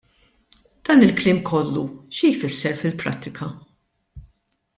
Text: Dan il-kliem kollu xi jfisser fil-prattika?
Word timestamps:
Dan 0.85 1.03
il-kliem 1.07 1.39
kollu 1.49 1.85
xi 2.15 2.27
jfisser 2.37 2.75
fil-prattika? 2.81 3.47